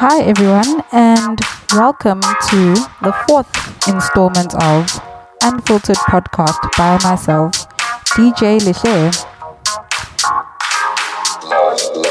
[0.00, 1.40] Hi, everyone, and
[1.72, 3.50] welcome to the fourth
[3.88, 4.86] installment of
[5.42, 7.68] Unfiltered Podcast by myself,
[8.14, 9.26] DJ Lishe.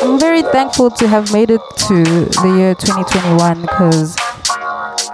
[0.03, 4.17] I'm very thankful to have made it to the year 2021 because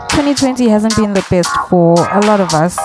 [0.10, 2.76] 2020 hasn't been the best for a lot of us.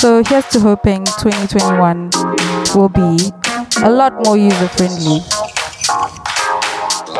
[0.00, 2.10] So here's to hoping 2021
[2.74, 3.30] will be
[3.84, 5.20] a lot more user friendly.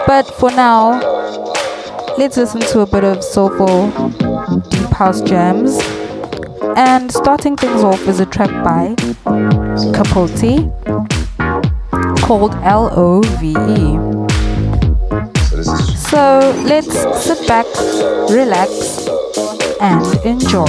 [0.06, 1.00] But for now,
[2.18, 3.90] let's listen to a bit of soulful
[4.70, 5.78] deep house jams.
[6.77, 8.94] And starting things off is a track by
[9.94, 10.70] Capote
[12.20, 13.98] called L O V E.
[15.96, 16.94] So let's
[17.24, 17.66] sit back,
[18.28, 19.08] relax,
[19.80, 20.64] and enjoy.